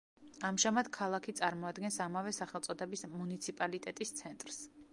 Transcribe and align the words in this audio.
ამჟამად 0.47 0.87
ქალაქი 0.95 1.35
წარმოადგენს 1.41 1.99
ამავე 2.07 2.33
სახელწოდების 2.37 3.05
მუნიციპალიტეტის 3.21 4.15
ცენტრს. 4.23 4.59